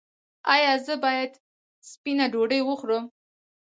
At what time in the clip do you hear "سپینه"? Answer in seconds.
1.89-2.25